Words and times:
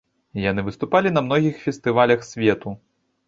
Яны 0.43 0.63
выступалі 0.69 1.11
на 1.17 1.23
многіх 1.27 1.61
фестывалях 1.65 2.25
свету. 2.31 2.75